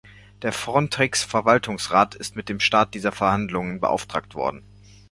Der 0.41 0.51
Frontex-Verwaltungsrat 0.51 2.15
ist 2.15 2.35
mit 2.35 2.49
dem 2.49 2.59
Start 2.59 2.95
dieser 2.95 3.11
Verhandlungen 3.11 3.79
beauftragt 3.79 4.33
worden. 4.33 4.63